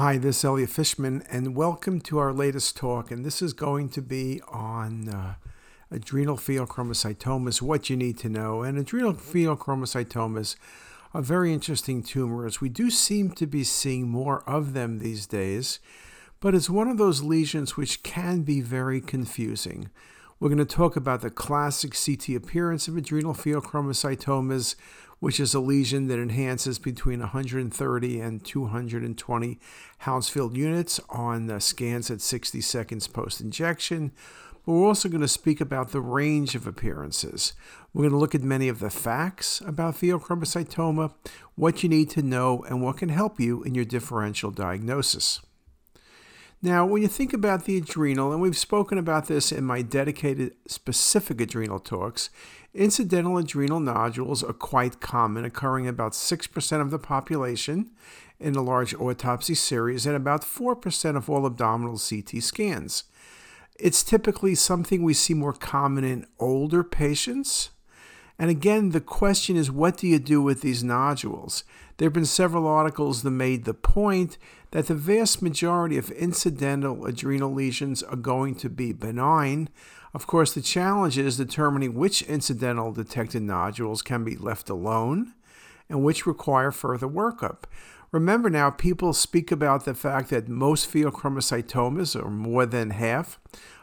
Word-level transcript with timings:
Hi, 0.00 0.16
this 0.16 0.38
is 0.38 0.44
Elliot 0.46 0.70
Fishman, 0.70 1.24
and 1.28 1.54
welcome 1.54 2.00
to 2.00 2.16
our 2.16 2.32
latest 2.32 2.74
talk. 2.74 3.10
And 3.10 3.22
this 3.22 3.42
is 3.42 3.52
going 3.52 3.90
to 3.90 4.00
be 4.00 4.40
on 4.48 5.10
uh, 5.10 5.34
adrenal 5.90 6.38
pheochromocytomas, 6.38 7.60
what 7.60 7.90
you 7.90 7.98
need 7.98 8.16
to 8.20 8.30
know. 8.30 8.62
And 8.62 8.78
adrenal 8.78 9.12
pheochromocytomas 9.12 10.56
are 11.12 11.20
very 11.20 11.52
interesting 11.52 12.02
tumors. 12.02 12.62
We 12.62 12.70
do 12.70 12.88
seem 12.88 13.32
to 13.32 13.46
be 13.46 13.62
seeing 13.62 14.08
more 14.08 14.42
of 14.48 14.72
them 14.72 15.00
these 15.00 15.26
days, 15.26 15.80
but 16.40 16.54
it's 16.54 16.70
one 16.70 16.88
of 16.88 16.96
those 16.96 17.22
lesions 17.22 17.76
which 17.76 18.02
can 18.02 18.40
be 18.40 18.62
very 18.62 19.02
confusing. 19.02 19.90
We're 20.40 20.48
going 20.48 20.56
to 20.60 20.64
talk 20.64 20.96
about 20.96 21.20
the 21.20 21.28
classic 21.28 21.94
CT 21.94 22.36
appearance 22.36 22.88
of 22.88 22.96
adrenal 22.96 23.34
pheochromocytomas 23.34 24.76
which 25.20 25.38
is 25.38 25.54
a 25.54 25.60
lesion 25.60 26.08
that 26.08 26.18
enhances 26.18 26.78
between 26.78 27.20
130 27.20 28.20
and 28.20 28.44
220 28.44 29.58
Hounsfield 29.98 30.56
units 30.56 30.98
on 31.08 31.60
scans 31.60 32.10
at 32.10 32.20
60 32.20 32.60
seconds 32.60 33.06
post 33.06 33.40
injection. 33.40 34.12
But 34.66 34.72
we're 34.72 34.86
also 34.86 35.08
going 35.08 35.20
to 35.20 35.28
speak 35.28 35.60
about 35.60 35.90
the 35.90 36.00
range 36.00 36.54
of 36.54 36.66
appearances. 36.66 37.54
We're 37.92 38.02
going 38.02 38.12
to 38.12 38.18
look 38.18 38.34
at 38.34 38.42
many 38.42 38.68
of 38.68 38.80
the 38.80 38.90
facts 38.90 39.62
about 39.66 39.94
pheochromocytoma, 39.94 41.12
what 41.54 41.82
you 41.82 41.88
need 41.88 42.10
to 42.10 42.22
know, 42.22 42.62
and 42.68 42.82
what 42.82 42.98
can 42.98 43.08
help 43.08 43.40
you 43.40 43.62
in 43.62 43.74
your 43.74 43.84
differential 43.84 44.50
diagnosis. 44.50 45.40
Now, 46.62 46.84
when 46.84 47.00
you 47.00 47.08
think 47.08 47.32
about 47.32 47.64
the 47.64 47.78
adrenal, 47.78 48.32
and 48.32 48.42
we've 48.42 48.56
spoken 48.56 48.98
about 48.98 49.28
this 49.28 49.50
in 49.50 49.64
my 49.64 49.80
dedicated 49.80 50.52
specific 50.66 51.40
adrenal 51.40 51.78
talks, 51.78 52.28
incidental 52.74 53.38
adrenal 53.38 53.80
nodules 53.80 54.42
are 54.42 54.52
quite 54.52 55.00
common, 55.00 55.44
occurring 55.44 55.88
about 55.88 56.12
6% 56.12 56.80
of 56.80 56.90
the 56.90 56.98
population 56.98 57.90
in 58.38 58.54
a 58.54 58.62
large 58.62 58.94
autopsy 58.94 59.54
series 59.54 60.06
and 60.06 60.16
about 60.16 60.42
4% 60.42 61.16
of 61.16 61.28
all 61.28 61.46
abdominal 61.46 61.98
CT 61.98 62.42
scans. 62.42 63.04
It's 63.78 64.02
typically 64.02 64.54
something 64.54 65.02
we 65.02 65.14
see 65.14 65.34
more 65.34 65.52
common 65.52 66.04
in 66.04 66.26
older 66.38 66.84
patients. 66.84 67.70
And 68.38 68.50
again, 68.50 68.90
the 68.90 69.00
question 69.00 69.56
is 69.56 69.70
what 69.70 69.98
do 69.98 70.06
you 70.06 70.18
do 70.18 70.40
with 70.40 70.62
these 70.62 70.82
nodules? 70.84 71.64
There 71.96 72.06
have 72.06 72.14
been 72.14 72.24
several 72.24 72.66
articles 72.66 73.22
that 73.22 73.30
made 73.30 73.64
the 73.64 73.74
point 73.74 74.38
that 74.70 74.86
the 74.86 74.94
vast 74.94 75.42
majority 75.42 75.98
of 75.98 76.10
incidental 76.12 77.04
adrenal 77.04 77.52
lesions 77.52 78.02
are 78.02 78.16
going 78.16 78.54
to 78.56 78.70
be 78.70 78.92
benign. 78.92 79.68
Of 80.12 80.26
course, 80.26 80.52
the 80.52 80.60
challenge 80.60 81.18
is 81.18 81.36
determining 81.36 81.94
which 81.94 82.22
incidental 82.22 82.92
detected 82.92 83.42
nodules 83.42 84.02
can 84.02 84.24
be 84.24 84.36
left 84.36 84.68
alone 84.68 85.34
and 85.88 86.02
which 86.02 86.26
require 86.26 86.72
further 86.72 87.08
workup. 87.08 87.64
Remember 88.12 88.50
now, 88.50 88.70
people 88.70 89.12
speak 89.12 89.52
about 89.52 89.84
the 89.84 89.94
fact 89.94 90.30
that 90.30 90.48
most 90.48 90.92
pheochromocytomas, 90.92 92.20
or 92.20 92.28
more 92.28 92.66
than 92.66 92.90
half, 92.90 93.38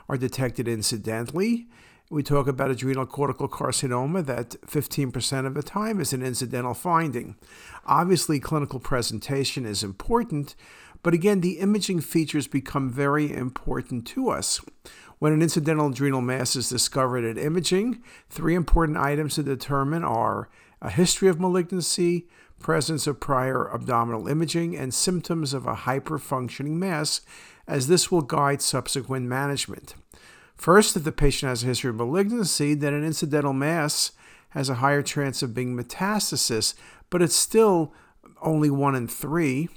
are 0.09 0.17
detected 0.17 0.67
incidentally. 0.67 1.67
We 2.09 2.23
talk 2.23 2.47
about 2.47 2.71
adrenal 2.71 3.05
cortical 3.05 3.47
carcinoma, 3.47 4.25
that 4.25 4.51
15% 4.67 5.45
of 5.45 5.53
the 5.53 5.63
time 5.63 6.01
is 6.01 6.11
an 6.11 6.23
incidental 6.23 6.73
finding. 6.73 7.35
Obviously, 7.85 8.39
clinical 8.41 8.79
presentation 8.79 9.65
is 9.65 9.83
important, 9.83 10.55
but 11.07 11.13
again, 11.13 11.39
the 11.39 11.59
imaging 11.59 12.01
features 12.01 12.47
become 12.47 12.89
very 12.89 13.33
important 13.33 14.05
to 14.07 14.27
us. 14.27 14.59
When 15.19 15.31
an 15.31 15.41
incidental 15.41 15.87
adrenal 15.87 16.19
mass 16.19 16.53
is 16.57 16.67
discovered 16.67 17.23
at 17.23 17.37
imaging, 17.37 18.03
three 18.29 18.55
important 18.55 18.97
items 18.97 19.35
to 19.35 19.43
determine 19.43 20.03
are 20.03 20.49
a 20.81 20.89
history 20.89 21.29
of 21.29 21.39
malignancy, 21.39 22.27
presence 22.59 23.07
of 23.07 23.21
prior 23.21 23.73
abdominal 23.73 24.27
imaging, 24.27 24.75
and 24.75 24.93
symptoms 24.93 25.53
of 25.53 25.65
a 25.65 25.75
hyperfunctioning 25.75 26.71
mass, 26.73 27.21
as 27.69 27.87
this 27.87 28.11
will 28.11 28.21
guide 28.21 28.61
subsequent 28.61 29.27
management. 29.27 29.95
First, 30.57 30.97
if 30.97 31.05
the 31.05 31.13
patient 31.13 31.47
has 31.47 31.63
a 31.63 31.67
history 31.67 31.91
of 31.91 31.95
malignancy, 31.95 32.73
then 32.73 32.93
an 32.93 33.05
incidental 33.05 33.53
mass 33.53 34.11
has 34.49 34.67
a 34.67 34.81
higher 34.83 35.03
chance 35.03 35.41
of 35.41 35.53
being 35.53 35.73
metastasis, 35.73 36.73
but 37.09 37.21
it's 37.21 37.33
still 37.33 37.93
only 38.41 38.69
one 38.69 38.93
in 38.93 39.07
three. 39.07 39.69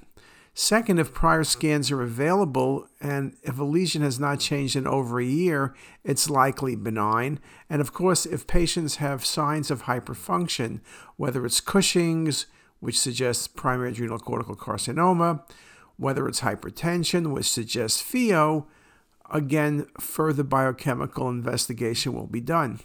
Second, 0.53 0.99
if 0.99 1.15
prior 1.15 1.45
scans 1.45 1.91
are 1.91 2.03
available 2.03 2.87
and 3.01 3.37
if 3.43 3.59
a 3.59 3.65
lesion 3.65 4.03
has 4.03 4.19
not 4.19 4.41
changed 4.41 4.75
in 4.77 4.87
over 4.87 5.21
a 5.21 5.25
year, 5.25 5.75
it's 6.05 6.29
likely 6.29 6.75
benign. 6.75 7.39
And 7.69 7.81
of 7.81 7.93
course, 7.93 8.27
if 8.27 8.47
patients 8.47 8.97
have 8.97 9.25
signs 9.25 9.71
of 9.71 9.85
hyperfunction, 9.85 10.81
whether 11.17 11.47
it's 11.47 11.61
Cushing's, 11.61 12.47
which 12.81 12.99
suggests 12.99 13.47
primary 13.47 13.91
adrenal 13.91 14.19
cortical 14.19 14.57
carcinoma, 14.57 15.43
whether 15.97 16.27
it's 16.27 16.41
hypertension, 16.41 17.33
which 17.33 17.49
suggests 17.51 18.03
pheo, 18.03 18.67
again, 19.31 19.87
further 20.01 20.43
biochemical 20.43 21.29
investigation 21.29 22.13
will 22.13 22.27
be 22.27 22.41
done. 22.41 22.81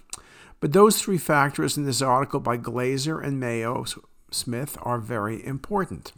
But 0.60 0.74
those 0.74 1.02
three 1.02 1.18
factors 1.18 1.78
in 1.78 1.86
this 1.86 2.02
article 2.02 2.40
by 2.40 2.58
Glazer 2.58 3.24
and 3.24 3.40
Mayo 3.40 3.86
Smith 4.32 4.78
are 4.82 5.00
very 5.00 5.46
important. 5.46 6.12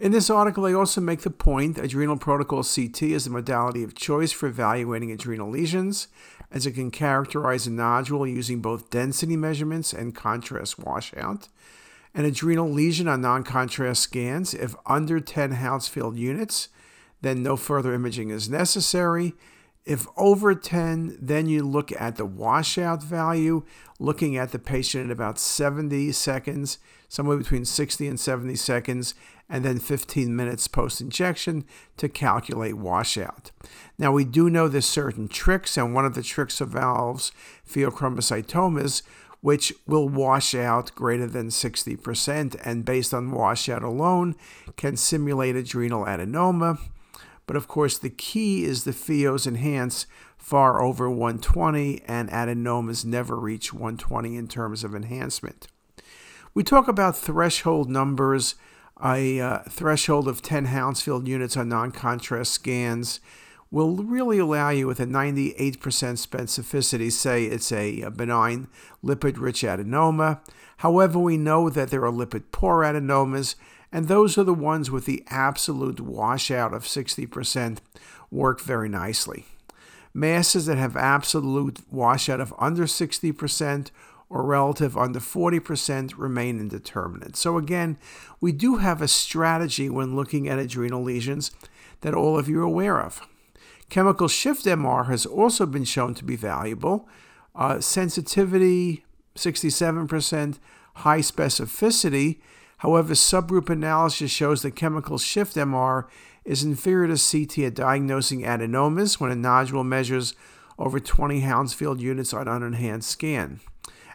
In 0.00 0.12
this 0.12 0.30
article, 0.30 0.62
they 0.62 0.74
also 0.74 1.00
make 1.00 1.22
the 1.22 1.30
point 1.30 1.74
that 1.74 1.86
adrenal 1.86 2.16
protocol 2.16 2.62
CT 2.62 3.02
is 3.02 3.24
the 3.24 3.30
modality 3.30 3.82
of 3.82 3.96
choice 3.96 4.30
for 4.30 4.46
evaluating 4.46 5.10
adrenal 5.10 5.50
lesions, 5.50 6.06
as 6.52 6.66
it 6.66 6.72
can 6.72 6.92
characterize 6.92 7.66
a 7.66 7.70
nodule 7.72 8.24
using 8.24 8.60
both 8.60 8.90
density 8.90 9.36
measurements 9.36 9.92
and 9.92 10.14
contrast 10.14 10.78
washout. 10.78 11.48
An 12.14 12.24
adrenal 12.24 12.70
lesion 12.70 13.08
on 13.08 13.22
non 13.22 13.42
contrast 13.42 14.02
scans, 14.02 14.54
if 14.54 14.76
under 14.86 15.18
10 15.18 15.52
Hounsfield 15.52 16.16
units, 16.16 16.68
then 17.20 17.42
no 17.42 17.56
further 17.56 17.92
imaging 17.92 18.30
is 18.30 18.48
necessary. 18.48 19.34
If 19.84 20.06
over 20.16 20.54
10, 20.54 21.18
then 21.20 21.48
you 21.48 21.64
look 21.66 21.90
at 21.98 22.16
the 22.16 22.26
washout 22.26 23.02
value, 23.02 23.64
looking 23.98 24.36
at 24.36 24.52
the 24.52 24.58
patient 24.58 25.06
in 25.06 25.10
about 25.10 25.38
70 25.40 26.12
seconds, 26.12 26.78
somewhere 27.08 27.38
between 27.38 27.64
60 27.64 28.06
and 28.06 28.20
70 28.20 28.54
seconds, 28.56 29.14
and 29.48 29.64
then 29.64 29.78
15 29.78 30.34
minutes 30.34 30.68
post 30.68 31.00
injection 31.00 31.64
to 31.96 32.08
calculate 32.08 32.76
washout. 32.76 33.50
Now, 33.98 34.12
we 34.12 34.24
do 34.24 34.50
know 34.50 34.68
there's 34.68 34.86
certain 34.86 35.28
tricks, 35.28 35.76
and 35.76 35.94
one 35.94 36.04
of 36.04 36.14
the 36.14 36.22
tricks 36.22 36.60
involves 36.60 37.32
pheochromocytomas, 37.68 39.02
which 39.40 39.72
will 39.86 40.08
wash 40.08 40.54
out 40.54 40.94
greater 40.94 41.26
than 41.26 41.48
60%, 41.48 42.60
and 42.64 42.84
based 42.84 43.14
on 43.14 43.30
washout 43.30 43.82
alone, 43.82 44.34
can 44.76 44.96
simulate 44.96 45.56
adrenal 45.56 46.04
adenoma. 46.04 46.78
But 47.46 47.56
of 47.56 47.68
course, 47.68 47.96
the 47.96 48.10
key 48.10 48.64
is 48.64 48.84
the 48.84 48.90
pheos 48.90 49.46
enhance 49.46 50.06
far 50.36 50.82
over 50.82 51.08
120, 51.08 52.02
and 52.06 52.28
adenomas 52.30 53.04
never 53.04 53.36
reach 53.36 53.72
120 53.72 54.36
in 54.36 54.48
terms 54.48 54.84
of 54.84 54.94
enhancement. 54.94 55.68
We 56.52 56.62
talk 56.62 56.88
about 56.88 57.16
threshold 57.16 57.88
numbers, 57.88 58.54
a 59.04 59.40
uh, 59.40 59.58
threshold 59.68 60.28
of 60.28 60.42
10 60.42 60.66
Hounsfield 60.66 61.28
units 61.28 61.56
on 61.56 61.68
non 61.68 61.92
contrast 61.92 62.52
scans 62.52 63.20
will 63.70 63.96
really 63.96 64.38
allow 64.38 64.70
you 64.70 64.86
with 64.86 64.98
a 64.98 65.06
98% 65.06 65.78
specificity 65.78 67.12
say 67.12 67.44
it's 67.44 67.70
a, 67.70 68.00
a 68.00 68.10
benign 68.10 68.66
lipid 69.04 69.38
rich 69.38 69.62
adenoma. 69.62 70.40
However, 70.78 71.18
we 71.18 71.36
know 71.36 71.68
that 71.68 71.90
there 71.90 72.04
are 72.04 72.12
lipid 72.12 72.44
poor 72.50 72.82
adenomas 72.82 73.56
and 73.92 74.08
those 74.08 74.36
are 74.36 74.44
the 74.44 74.54
ones 74.54 74.90
with 74.90 75.06
the 75.06 75.22
absolute 75.28 76.00
washout 76.00 76.74
of 76.74 76.84
60% 76.84 77.78
work 78.30 78.60
very 78.60 78.88
nicely. 78.88 79.46
Masses 80.12 80.66
that 80.66 80.78
have 80.78 80.96
absolute 80.96 81.80
washout 81.90 82.40
of 82.40 82.54
under 82.58 82.84
60% 82.84 83.90
or 84.30 84.44
relative 84.44 84.96
under 84.96 85.20
40% 85.20 86.12
remain 86.16 86.60
indeterminate. 86.60 87.36
So, 87.36 87.56
again, 87.56 87.98
we 88.40 88.52
do 88.52 88.76
have 88.76 89.00
a 89.00 89.08
strategy 89.08 89.88
when 89.88 90.16
looking 90.16 90.48
at 90.48 90.58
adrenal 90.58 91.02
lesions 91.02 91.50
that 92.02 92.14
all 92.14 92.38
of 92.38 92.48
you 92.48 92.60
are 92.60 92.64
aware 92.64 93.00
of. 93.00 93.26
Chemical 93.88 94.28
shift 94.28 94.64
MR 94.66 95.06
has 95.06 95.24
also 95.24 95.64
been 95.64 95.84
shown 95.84 96.14
to 96.14 96.24
be 96.24 96.36
valuable. 96.36 97.08
Uh, 97.54 97.80
sensitivity, 97.80 99.04
67%, 99.34 100.58
high 100.94 101.20
specificity, 101.20 102.38
However, 102.78 103.14
subgroup 103.14 103.68
analysis 103.70 104.30
shows 104.30 104.62
that 104.62 104.76
chemical 104.76 105.18
shift 105.18 105.56
MR 105.56 106.04
is 106.44 106.62
inferior 106.62 107.14
to 107.14 107.20
CT 107.20 107.58
at 107.66 107.74
diagnosing 107.74 108.42
adenomas 108.42 109.20
when 109.20 109.32
a 109.32 109.36
nodule 109.36 109.84
measures 109.84 110.34
over 110.78 111.00
20 111.00 111.40
Hounsfield 111.40 112.00
units 112.00 112.32
on 112.32 112.46
an 112.46 112.62
enhanced 112.62 113.10
scan. 113.10 113.60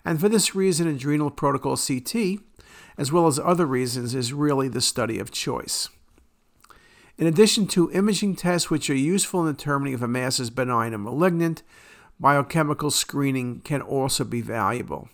And 0.06 0.20
for 0.20 0.30
this 0.30 0.54
reason, 0.56 0.88
adrenal 0.88 1.32
protocol 1.32 1.78
CT, 1.78 2.40
as 2.98 3.12
well 3.12 3.28
as 3.28 3.40
other 3.40 3.66
reasons, 3.66 4.14
is 4.14 4.34
really 4.34 4.68
the 4.68 4.82
study 4.82 5.20
of 5.20 5.32
choice. 5.32 5.90
In 7.18 7.28
addition 7.28 7.68
to 7.68 7.92
imaging 7.92 8.36
tests 8.36 8.70
which 8.70 8.90
are 8.90 8.96
useful 8.96 9.48
in 9.48 9.56
determining 9.56 9.94
if 9.94 10.02
a 10.02 10.08
mass 10.08 10.40
is 10.40 10.50
benign 10.50 10.94
or 10.94 10.98
malignant, 10.98 11.64
biochemical 12.20 12.92
screening 12.92 13.62
can 13.62 13.82
also 13.82 14.24
be 14.24 14.42
valuable. 14.42 15.10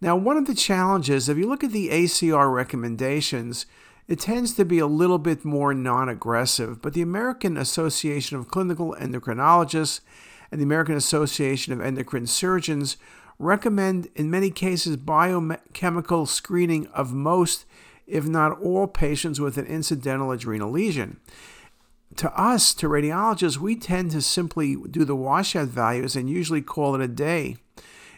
Now, 0.00 0.16
one 0.16 0.36
of 0.36 0.46
the 0.46 0.54
challenges, 0.54 1.28
if 1.28 1.38
you 1.38 1.48
look 1.48 1.62
at 1.62 1.72
the 1.72 1.90
ACR 1.90 2.52
recommendations, 2.52 3.66
It 4.08 4.18
tends 4.18 4.52
to 4.54 4.64
be 4.64 4.78
a 4.78 4.86
little 4.86 5.18
bit 5.18 5.44
more 5.44 5.72
non 5.72 6.08
aggressive, 6.08 6.82
but 6.82 6.92
the 6.92 7.02
American 7.02 7.56
Association 7.56 8.36
of 8.36 8.48
Clinical 8.48 8.96
Endocrinologists 8.98 10.00
and 10.50 10.60
the 10.60 10.64
American 10.64 10.96
Association 10.96 11.72
of 11.72 11.80
Endocrine 11.80 12.26
Surgeons 12.26 12.96
recommend, 13.42 14.08
in 14.14 14.30
many 14.30 14.50
cases, 14.50 14.96
biochemical 14.96 16.26
screening 16.26 16.86
of 16.88 17.12
most, 17.12 17.64
if 18.06 18.26
not 18.26 18.60
all, 18.60 18.86
patients 18.86 19.40
with 19.40 19.58
an 19.58 19.66
incidental 19.66 20.30
adrenal 20.30 20.70
lesion. 20.70 21.20
To 22.16 22.32
us, 22.38 22.74
to 22.74 22.88
radiologists, 22.88 23.56
we 23.56 23.74
tend 23.74 24.10
to 24.12 24.20
simply 24.20 24.76
do 24.90 25.04
the 25.04 25.16
washout 25.16 25.68
values 25.68 26.14
and 26.14 26.28
usually 26.28 26.62
call 26.62 26.94
it 26.94 27.00
a 27.00 27.08
day. 27.08 27.56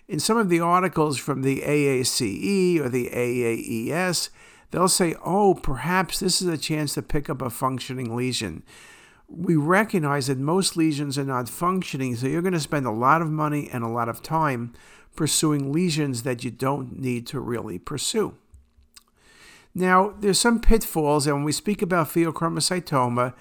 In 0.09 0.19
some 0.19 0.37
of 0.37 0.49
the 0.49 0.61
articles 0.61 1.17
from 1.17 1.43
the 1.43 1.61
AACE 1.61 2.81
or 2.81 2.89
the 2.89 3.09
AAES, 3.09 4.29
they'll 4.71 4.89
say, 4.89 5.15
oh, 5.25 5.55
perhaps 5.55 6.21
this 6.21 6.43
is 6.43 6.49
a 6.49 6.59
chance 6.59 6.95
to 6.95 7.03
pick 7.03 7.31
up 7.31 7.41
a 7.41 7.49
functioning 7.49 8.15
lesion. 8.15 8.63
We 9.29 9.57
recognize 9.57 10.27
that 10.27 10.39
most 10.39 10.77
lesions 10.77 11.17
are 11.17 11.25
not 11.25 11.49
functioning, 11.49 12.17
so 12.17 12.27
you're 12.27 12.43
going 12.43 12.53
to 12.53 12.61
spend 12.61 12.87
a 12.87 12.91
lot 12.91 13.23
of 13.23 13.31
money 13.31 13.71
and 13.73 13.83
a 13.83 13.89
lot 13.89 14.09
of 14.09 14.23
time 14.23 14.75
pursuing 15.17 15.73
lesions 15.73 16.23
that 16.23 16.45
you 16.45 16.51
don't 16.51 16.99
need 16.99 17.27
to 17.29 17.41
really 17.41 17.79
pursue. 17.79 18.35
Now, 19.75 20.15
there's 20.21 20.39
some 20.39 20.61
pitfalls, 20.61 21.27
and 21.27 21.37
when 21.37 21.45
we 21.45 21.53
speak 21.53 21.83
about 21.83 22.09
pheochromocytoma, 22.09 23.35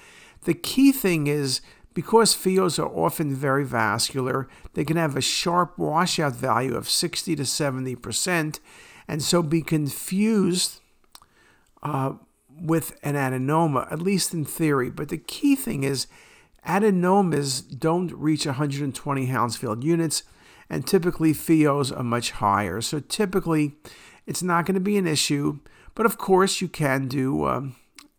the 0.46 0.54
key 0.54 0.92
thing 0.92 1.28
is 1.28 1.62
because 1.94 2.36
pheos 2.36 2.80
are 2.80 2.88
often 2.88 3.36
very 3.36 3.64
vascular, 3.64 4.48
they 4.74 4.84
can 4.84 4.98
have 4.98 5.16
a 5.16 5.22
sharp 5.22 5.78
washout 5.78 6.34
value 6.34 6.76
of 6.76 6.90
60 6.90 7.36
to 7.36 7.44
70%, 7.44 8.60
and 9.08 9.22
so 9.22 9.44
be 9.44 9.62
confused 9.62 10.80
uh, 11.84 12.14
with 12.50 12.98
an 13.04 13.16
adenoma, 13.16 13.92
at 13.92 14.02
least 14.02 14.34
in 14.34 14.46
theory. 14.46 14.90
But 14.90 15.10
the 15.10 15.18
key 15.18 15.56
thing 15.56 15.84
is 15.84 16.08
adenomas 16.66 17.62
don't 17.80 18.12
reach 18.14 18.46
120 18.46 19.26
Hounsfield 19.28 19.84
units, 19.84 20.24
and 20.70 20.86
typically 20.86 21.34
pheos 21.34 21.96
are 21.96 22.04
much 22.04 22.32
higher. 22.32 22.82
So 22.82 23.00
typically, 23.00 23.76
it's 24.26 24.44
not 24.44 24.66
going 24.66 24.76
to 24.76 24.82
be 24.82 24.98
an 24.98 25.08
issue. 25.08 25.60
But 25.96 26.06
of 26.06 26.18
course, 26.18 26.62
you 26.62 26.68
can 26.68 27.08
do 27.08 27.46
um, 27.46 27.76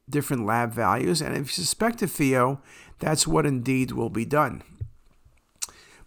different 0.08 0.46
lab 0.46 0.73
values, 0.73 1.20
and 1.20 1.35
if 1.35 1.41
you 1.41 1.64
suspect 1.64 2.02
a 2.02 2.06
pheo, 2.06 2.61
that's 3.00 3.26
what 3.26 3.46
indeed 3.46 3.93
will 3.93 4.11
be 4.11 4.25
done. 4.25 4.62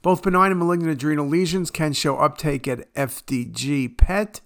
Both 0.01 0.23
benign 0.23 0.51
and 0.51 0.59
malignant 0.59 0.91
adrenal 0.91 1.27
lesions 1.27 1.69
can 1.71 1.91
show 1.91 2.17
uptake 2.17 2.67
at 2.67 2.93
FDG 2.93 3.97
PET 3.97 4.41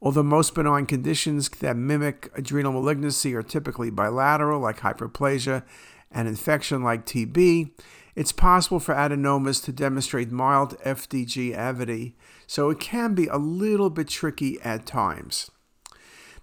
Although 0.00 0.22
most 0.22 0.54
benign 0.54 0.86
conditions 0.86 1.48
that 1.48 1.76
mimic 1.76 2.30
adrenal 2.36 2.72
malignancy 2.72 3.34
are 3.34 3.42
typically 3.42 3.90
bilateral, 3.90 4.60
like 4.60 4.80
hyperplasia, 4.80 5.64
and 6.10 6.28
infection, 6.28 6.82
like 6.82 7.04
TB, 7.04 7.70
it's 8.18 8.32
possible 8.32 8.80
for 8.80 8.96
adenomas 8.96 9.62
to 9.62 9.70
demonstrate 9.70 10.32
mild 10.32 10.76
FDG 10.80 11.56
avidity, 11.56 12.16
so 12.48 12.68
it 12.68 12.80
can 12.80 13.14
be 13.14 13.28
a 13.28 13.36
little 13.36 13.90
bit 13.90 14.08
tricky 14.08 14.60
at 14.62 14.84
times. 14.86 15.52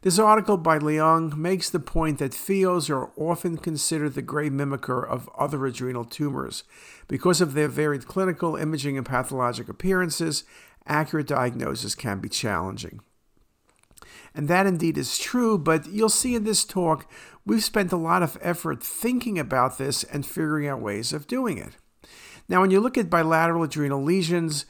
This 0.02 0.18
article 0.18 0.56
by 0.56 0.80
Leung 0.80 1.36
makes 1.36 1.70
the 1.70 1.82
point 1.82 2.20
that 2.20 2.32
pheos 2.32 2.90
are 2.90 3.12
often 3.18 3.58
considered 3.58 4.14
the 4.14 4.22
gray 4.22 4.50
mimicker 4.50 5.06
of 5.06 5.30
other 5.38 5.66
adrenal 5.66 6.06
tumors. 6.06 6.64
Because 7.10 7.42
of 7.42 7.56
their 7.56 7.68
varied 7.68 8.08
clinical, 8.08 8.56
imaging, 8.56 8.96
and 8.96 9.06
pathologic 9.06 9.68
appearances, 9.68 10.46
accurate 10.88 11.28
diagnosis 11.28 11.94
can 11.94 12.20
be 12.20 12.30
challenging. 12.30 13.02
And 14.36 14.50
that 14.50 14.68
indeed 14.68 14.98
is 14.98 15.18
true, 15.18 15.58
but 15.58 15.88
you'll 15.88 16.10
see 16.10 16.36
in 16.36 16.44
this 16.44 16.66
talk, 16.66 17.10
we've 17.46 17.64
spent 17.64 17.94
a 17.94 17.98
lot 17.98 18.22
of 18.22 18.38
effort 18.42 18.84
thinking 18.84 19.40
about 19.40 19.78
this 19.78 20.04
and 20.04 20.26
figuring 20.26 20.68
out 20.68 20.82
ways 20.82 21.14
of 21.14 21.26
doing 21.26 21.58
it. 21.58 21.78
Now, 22.50 22.62
when 22.62 22.70
you 22.70 22.82
look 22.82 22.98
at 22.98 23.10
bilateral 23.10 23.64
adrenal 23.64 24.04
lesions, 24.04 24.66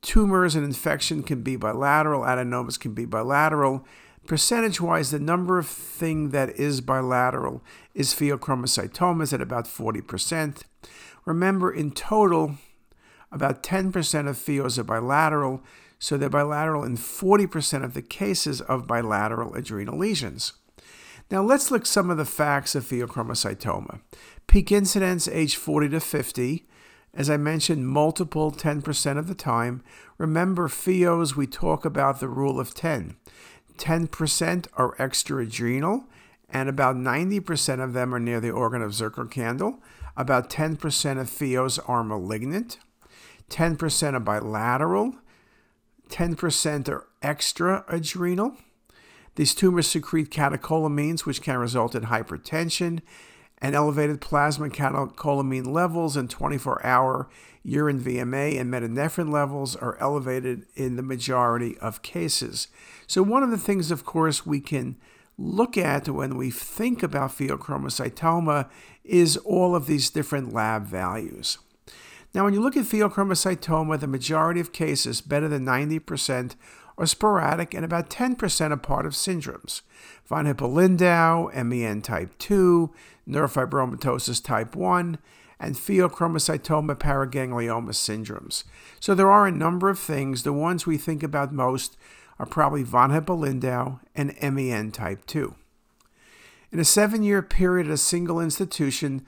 tumors 0.00 0.56
and 0.56 0.64
infection 0.64 1.22
can 1.22 1.42
be 1.42 1.56
bilateral, 1.56 2.22
adenomas 2.22 2.80
can 2.80 2.94
be 2.94 3.04
bilateral. 3.04 3.86
Percentage 4.26 4.80
wise, 4.80 5.10
the 5.10 5.18
number 5.18 5.58
of 5.58 5.66
thing 5.66 6.30
that 6.30 6.48
is 6.58 6.80
bilateral 6.80 7.62
is 7.94 8.14
pheochromocytomas 8.14 9.34
at 9.34 9.42
about 9.42 9.66
40%. 9.66 10.62
Remember, 11.26 11.70
in 11.70 11.90
total, 11.90 12.56
about 13.30 13.62
10% 13.62 14.28
of 14.28 14.36
pheos 14.36 14.78
are 14.78 14.84
bilateral, 14.84 15.62
so 16.04 16.18
they're 16.18 16.28
bilateral 16.28 16.84
in 16.84 16.98
40% 16.98 17.82
of 17.82 17.94
the 17.94 18.02
cases 18.02 18.60
of 18.60 18.86
bilateral 18.86 19.54
adrenal 19.54 19.96
lesions. 19.96 20.52
Now 21.30 21.40
let's 21.40 21.70
look 21.70 21.86
some 21.86 22.10
of 22.10 22.18
the 22.18 22.26
facts 22.26 22.74
of 22.74 22.84
pheochromocytoma. 22.84 24.02
Peak 24.46 24.70
incidence 24.70 25.26
age 25.28 25.56
40 25.56 25.88
to 25.88 26.00
50. 26.00 26.68
As 27.14 27.30
I 27.30 27.38
mentioned, 27.38 27.88
multiple 27.88 28.52
10% 28.52 29.16
of 29.16 29.28
the 29.28 29.34
time. 29.34 29.82
Remember, 30.18 30.68
pheos, 30.68 31.36
we 31.36 31.46
talk 31.46 31.86
about 31.86 32.20
the 32.20 32.28
rule 32.28 32.60
of 32.60 32.74
10. 32.74 33.16
10% 33.78 34.66
are 34.74 34.94
extraadrenal, 34.96 36.04
and 36.50 36.68
about 36.68 36.96
90% 36.96 37.82
of 37.82 37.94
them 37.94 38.14
are 38.14 38.20
near 38.20 38.40
the 38.40 38.50
organ 38.50 38.82
of 38.82 38.90
Zuckerkandl. 38.90 39.78
About 40.18 40.50
10% 40.50 41.18
of 41.18 41.30
pheos 41.30 41.78
are 41.88 42.04
malignant. 42.04 42.76
10% 43.48 44.12
are 44.12 44.20
bilateral. 44.20 45.14
10% 46.08 46.88
are 46.88 47.06
extra 47.22 47.84
adrenal. 47.88 48.56
These 49.36 49.54
tumors 49.54 49.88
secrete 49.88 50.30
catecholamines, 50.30 51.20
which 51.20 51.42
can 51.42 51.58
result 51.58 51.94
in 51.94 52.04
hypertension 52.04 53.00
and 53.58 53.74
elevated 53.74 54.20
plasma 54.20 54.68
catecholamine 54.68 55.66
levels 55.66 56.16
and 56.16 56.28
24 56.28 56.84
hour 56.84 57.28
urine 57.64 58.00
VMA 58.00 58.60
and 58.60 58.72
metanephrine 58.72 59.32
levels 59.32 59.74
are 59.74 59.96
elevated 59.98 60.66
in 60.74 60.96
the 60.96 61.02
majority 61.02 61.76
of 61.78 62.02
cases. 62.02 62.68
So, 63.06 63.22
one 63.22 63.42
of 63.42 63.50
the 63.50 63.58
things, 63.58 63.90
of 63.90 64.04
course, 64.04 64.44
we 64.44 64.60
can 64.60 64.96
look 65.38 65.76
at 65.76 66.08
when 66.08 66.36
we 66.36 66.50
think 66.50 67.02
about 67.02 67.30
pheochromocytoma 67.30 68.68
is 69.02 69.36
all 69.38 69.74
of 69.74 69.86
these 69.86 70.10
different 70.10 70.52
lab 70.52 70.86
values. 70.86 71.58
Now, 72.34 72.42
when 72.44 72.52
you 72.52 72.60
look 72.60 72.76
at 72.76 72.84
pheochromocytoma, 72.84 74.00
the 74.00 74.08
majority 74.08 74.58
of 74.58 74.72
cases, 74.72 75.20
better 75.20 75.46
than 75.46 75.64
90%, 75.64 76.56
are 76.98 77.06
sporadic 77.06 77.74
and 77.74 77.84
about 77.84 78.10
10% 78.10 78.70
are 78.72 78.76
part 78.76 79.06
of 79.06 79.12
syndromes. 79.12 79.82
Von 80.26 80.46
Hippel-Lindau, 80.46 81.50
MEN 81.64 82.02
type 82.02 82.36
2, 82.38 82.92
neurofibromatosis 83.28 84.42
type 84.42 84.74
1, 84.74 85.18
and 85.60 85.76
pheochromocytoma 85.76 86.96
paraganglioma 86.96 87.90
syndromes. 87.90 88.64
So 88.98 89.14
there 89.14 89.30
are 89.30 89.46
a 89.46 89.52
number 89.52 89.88
of 89.88 89.98
things. 90.00 90.42
The 90.42 90.52
ones 90.52 90.86
we 90.86 90.98
think 90.98 91.22
about 91.22 91.52
most 91.52 91.96
are 92.40 92.46
probably 92.46 92.82
von 92.82 93.10
Hippel-Lindau 93.10 94.00
and 94.16 94.34
MEN 94.42 94.90
type 94.90 95.24
2. 95.26 95.54
In 96.72 96.80
a 96.80 96.84
seven 96.84 97.22
year 97.22 97.42
period 97.42 97.86
at 97.86 97.92
a 97.92 97.96
single 97.96 98.40
institution, 98.40 99.24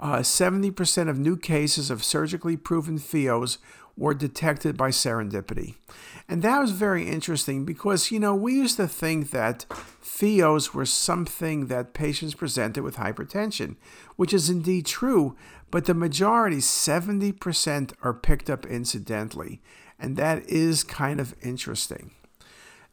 uh, 0.00 0.18
70% 0.18 1.08
of 1.08 1.18
new 1.18 1.36
cases 1.36 1.90
of 1.90 2.02
surgically 2.02 2.56
proven 2.56 2.98
pheos 2.98 3.58
were 3.96 4.14
detected 4.14 4.76
by 4.76 4.88
serendipity. 4.88 5.74
And 6.26 6.42
that 6.42 6.60
was 6.60 6.70
very 6.70 7.06
interesting 7.06 7.64
because, 7.64 8.10
you 8.10 8.18
know, 8.18 8.34
we 8.34 8.54
used 8.54 8.76
to 8.78 8.88
think 8.88 9.30
that 9.30 9.66
pheos 10.02 10.72
were 10.72 10.86
something 10.86 11.66
that 11.66 11.92
patients 11.92 12.34
presented 12.34 12.82
with 12.82 12.96
hypertension, 12.96 13.76
which 14.16 14.32
is 14.32 14.48
indeed 14.48 14.86
true, 14.86 15.36
but 15.70 15.84
the 15.84 15.94
majority, 15.94 16.58
70%, 16.58 17.92
are 18.02 18.14
picked 18.14 18.48
up 18.48 18.64
incidentally. 18.64 19.60
And 19.98 20.16
that 20.16 20.48
is 20.48 20.82
kind 20.82 21.20
of 21.20 21.34
interesting. 21.42 22.12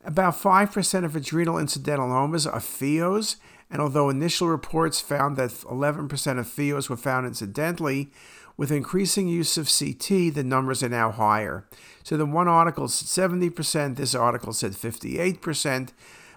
About 0.04 0.36
5% 0.36 1.06
of 1.06 1.16
adrenal 1.16 1.58
incidentalomas 1.58 2.46
are 2.46 2.60
pheos, 2.60 3.38
and 3.70 3.82
although 3.82 4.10
initial 4.10 4.48
reports 4.48 5.02
found 5.02 5.38
that 5.38 5.52
11% 5.52 6.10
of 6.40 6.48
pheos 6.48 6.90
were 6.90 6.98
found 6.98 7.26
incidentally, 7.26 8.12
with 8.56 8.72
increasing 8.72 9.28
use 9.28 9.58
of 9.58 9.70
CT, 9.70 10.34
the 10.34 10.44
numbers 10.44 10.82
are 10.82 10.90
now 10.90 11.12
higher. 11.12 11.68
So 12.04 12.18
the 12.18 12.26
one 12.26 12.48
article 12.48 12.88
said 12.88 13.30
70%, 13.30 13.96
this 13.96 14.16
article 14.16 14.54
said 14.54 14.72
58%, 14.72 15.90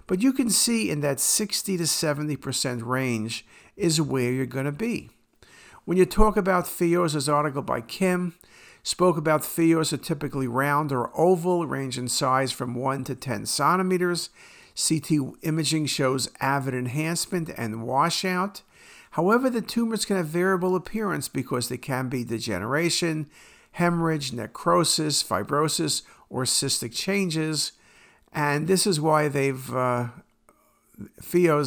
but 0.06 0.20
you 0.20 0.32
can 0.32 0.50
see 0.50 0.90
in 0.90 1.00
that 1.00 1.20
60 1.20 1.76
to 1.76 1.84
70% 1.84 2.84
range 2.84 3.46
is 3.76 4.02
where 4.02 4.30
you're 4.30 4.44
going 4.44 4.66
to 4.66 4.72
be. 4.72 5.10
When 5.84 5.96
you 5.96 6.04
talk 6.04 6.36
about 6.36 6.66
pheos, 6.66 7.14
this 7.14 7.28
article 7.28 7.62
by 7.62 7.80
Kim 7.80 8.34
spoke 8.82 9.16
about 9.16 9.42
pheos 9.42 9.92
are 9.92 9.96
typically 9.96 10.46
round 10.46 10.92
or 10.92 11.10
oval, 11.18 11.66
range 11.66 11.96
in 11.96 12.08
size 12.08 12.52
from 12.52 12.74
1 12.74 13.04
to 13.04 13.14
10 13.14 13.46
centimeters. 13.46 14.30
CT 14.88 15.36
imaging 15.42 15.86
shows 15.86 16.30
avid 16.40 16.74
enhancement 16.74 17.50
and 17.56 17.82
washout. 17.82 18.62
However, 19.12 19.50
the 19.50 19.60
tumors 19.60 20.04
can 20.04 20.16
have 20.16 20.26
variable 20.26 20.76
appearance 20.76 21.28
because 21.28 21.68
they 21.68 21.76
can 21.76 22.08
be 22.08 22.24
degeneration, 22.24 23.28
hemorrhage, 23.72 24.32
necrosis, 24.32 25.22
fibrosis, 25.22 26.02
or 26.28 26.44
cystic 26.44 26.94
changes. 26.94 27.72
And 28.32 28.68
this 28.68 28.86
is 28.86 29.00
why 29.00 29.28
they've, 29.28 29.74
uh, 29.74 30.08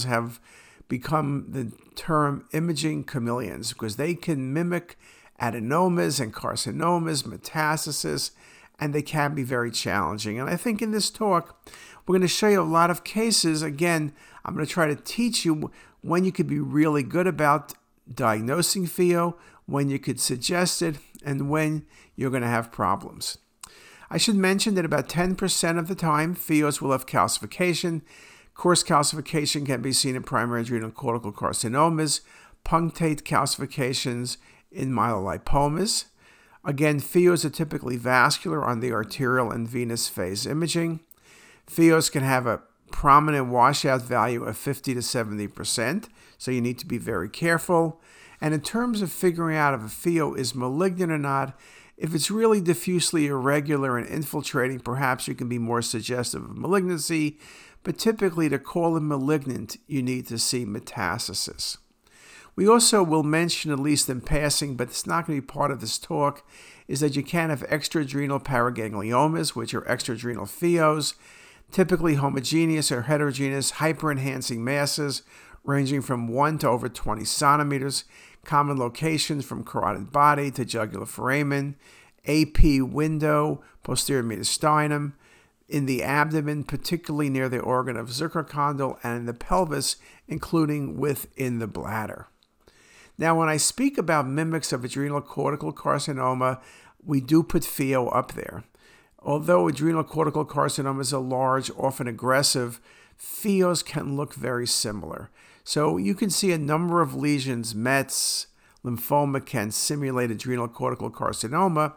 have 0.06 0.40
become 0.88 1.46
the 1.50 1.72
term 1.96 2.46
imaging 2.54 3.04
chameleons 3.04 3.74
because 3.74 3.98
they 3.98 4.16
can 4.16 4.54
mimic 4.54 4.98
adenomas 5.42 6.20
and 6.22 6.34
carcinomas, 6.34 7.24
metastasis, 7.24 8.32
and 8.84 8.94
they 8.94 9.02
can 9.02 9.34
be 9.34 9.44
very 9.44 9.72
challenging. 9.72 10.38
And 10.38 10.50
I 10.50 10.58
think 10.58 10.82
in 10.82 10.92
this 10.92 11.10
talk, 11.10 11.66
we're 12.06 12.14
going 12.18 12.22
to 12.22 12.28
show 12.28 12.50
you 12.50 12.60
a 12.60 12.64
lot 12.64 12.92
of 12.92 13.06
cases. 13.06 13.62
Again, 13.62 14.12
I'm 14.44 14.54
going 14.54 14.66
to 14.66 14.72
try 14.72 14.88
to 14.88 14.96
teach 14.96 15.46
you 15.46 15.72
when 16.02 16.26
you 16.26 16.34
could 16.34 16.48
be 16.48 16.60
really 16.60 17.02
good 17.02 17.26
about 17.26 17.74
diagnosing 18.14 18.86
pheo, 18.86 19.36
when 19.68 19.90
you 19.90 20.00
could 20.00 20.20
suggest 20.20 20.82
it, 20.82 20.98
and 21.24 21.50
when 21.50 21.86
you're 22.18 22.30
going 22.30 22.44
to 22.44 22.50
have 22.50 22.74
problems. 22.74 23.38
I 24.10 24.18
should 24.18 24.36
mention 24.36 24.76
that 24.76 24.84
about 24.84 25.08
10% 25.08 25.80
of 25.80 25.88
the 25.88 25.96
time, 25.96 26.36
pheos 26.36 26.82
will 26.82 26.92
have 26.92 27.06
calcification. 27.06 28.02
Coarse 28.54 28.84
calcification 28.84 29.66
can 29.66 29.82
be 29.82 29.94
seen 29.94 30.18
in 30.18 30.24
primary 30.24 30.64
adrenal 30.64 30.92
cortical 30.92 31.32
carcinomas, 31.32 32.20
punctate 32.66 33.24
calcifications 33.24 34.36
in 34.74 34.92
myelolipomas. 34.92 36.08
Again, 36.66 37.02
pheos 37.02 37.44
are 37.44 37.50
typically 37.50 37.98
vascular 37.98 38.64
on 38.64 38.80
the 38.80 38.94
arterial 38.94 39.52
and 39.52 39.68
venous 39.68 40.08
phase 40.08 40.46
imaging. 40.46 41.02
Pheos 41.68 42.12
can 42.12 42.24
have 42.24 42.48
a 42.48 42.62
prominent 42.92 43.48
washout 43.48 44.02
value 44.02 44.44
of 44.44 44.56
50 44.58 44.94
to 44.94 45.00
70%, 45.02 46.08
so 46.38 46.52
you 46.52 46.62
need 46.62 46.78
to 46.80 46.86
be 46.86 46.98
very 46.98 47.28
careful. 47.28 48.00
And 48.40 48.54
in 48.54 48.62
terms 48.62 49.02
of 49.02 49.12
figuring 49.12 49.58
out 49.58 49.74
if 49.74 49.82
a 49.82 49.86
pheo 49.86 50.38
is 50.38 50.56
malignant 50.56 51.12
or 51.12 51.18
not, 51.18 51.58
if 51.98 52.16
it's 52.16 52.32
really 52.32 52.62
diffusely 52.62 53.28
irregular 53.28 53.98
and 53.98 54.08
infiltrating, 54.08 54.80
perhaps 54.80 55.28
you 55.28 55.36
can 55.36 55.50
be 55.50 55.60
more 55.60 55.82
suggestive 55.82 56.44
of 56.44 56.58
malignancy, 56.58 57.40
but 57.84 57.98
typically 57.98 58.48
to 58.50 58.60
call 58.60 58.96
it 58.96 59.02
malignant, 59.02 59.78
you 59.88 60.02
need 60.02 60.28
to 60.28 60.38
see 60.38 60.66
metastasis. 60.66 61.78
We 62.56 62.68
also 62.68 63.02
will 63.02 63.24
mention, 63.24 63.72
at 63.72 63.80
least 63.80 64.10
in 64.10 64.22
passing, 64.22 64.76
but 64.76 64.90
it's 64.90 65.08
not 65.08 65.26
going 65.26 65.38
to 65.38 65.42
be 65.42 65.48
part 65.48 65.72
of 65.72 65.82
this 65.82 65.98
talk, 65.98 66.46
is 66.88 67.00
that 67.00 67.16
you 67.16 67.24
can 67.24 67.50
have 67.50 67.64
extraadrenal 67.64 68.44
paragangliomas, 68.44 69.50
which 69.50 69.74
are 69.74 69.82
extraadrenal 69.82 70.48
pheos, 70.48 71.16
typically 71.72 72.16
homogeneous 72.16 72.92
or 72.92 73.04
heterogeneous 73.04 73.74
hyperenhancing 73.74 74.60
masses 74.60 75.24
ranging 75.64 76.02
from 76.02 76.28
1 76.28 76.60
to 76.60 76.68
over 76.68 76.90
20 76.90 77.24
centimeters, 77.26 78.04
common 78.44 78.78
locations 78.78 79.46
from 79.46 79.64
carotid 79.64 80.12
body 80.12 80.52
to 80.52 80.66
jugular 80.66 81.06
foramen, 81.06 81.76
AP 82.26 82.82
window, 82.82 83.64
posterior 83.82 84.24
mediastinum, 84.24 85.14
in 85.70 85.86
the 85.86 86.04
abdomen, 86.04 86.64
particularly 86.64 87.30
near 87.30 87.50
the 87.50 87.60
organ 87.60 87.96
of 87.96 88.10
Zuckerkandl, 88.10 89.00
and 89.04 89.20
in 89.20 89.26
the 89.26 89.34
pelvis, 89.34 89.96
including 90.28 90.98
within 90.98 91.60
the 91.60 91.68
bladder. 91.68 92.28
Now, 93.18 93.38
when 93.38 93.50
I 93.50 93.58
speak 93.58 93.98
about 93.98 94.28
mimics 94.28 94.74
of 94.74 94.84
adrenal 94.84 95.22
cortical 95.22 95.72
carcinoma, 95.72 96.62
we 97.06 97.22
do 97.22 97.44
put 97.44 97.64
pheo 97.64 98.14
up 98.16 98.34
there. 98.34 98.64
Although 99.20 99.68
adrenal 99.68 100.04
cortical 100.04 100.46
carcinomas 100.46 101.14
are 101.14 101.20
large, 101.20 101.72
often 101.78 102.08
aggressive, 102.08 102.82
pheos 103.18 103.86
can 103.86 104.18
look 104.18 104.34
very 104.34 104.68
similar. 104.68 105.30
So 105.64 105.98
you 105.98 106.14
can 106.14 106.30
see 106.30 106.52
a 106.52 106.58
number 106.58 107.02
of 107.02 107.16
lesions, 107.16 107.74
METs, 107.74 108.48
lymphoma 108.84 109.46
can 109.46 109.72
simulate 109.72 110.30
adrenal 110.30 110.68
cortical 110.68 111.10
carcinoma, 111.10 111.94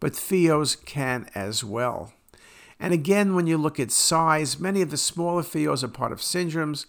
but 0.00 0.14
pheos 0.14 0.82
can 0.84 1.28
as 1.34 1.62
well. 1.62 2.12
And 2.80 2.92
again, 2.92 3.34
when 3.34 3.46
you 3.46 3.56
look 3.56 3.78
at 3.78 3.92
size, 3.92 4.58
many 4.58 4.82
of 4.82 4.90
the 4.90 4.96
smaller 4.96 5.42
pheos 5.42 5.84
are 5.84 5.88
part 5.88 6.10
of 6.10 6.18
syndromes. 6.18 6.86